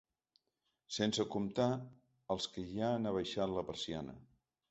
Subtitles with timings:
[0.95, 1.67] Sense comptar
[2.35, 4.19] els que ja han abaixat la persiana.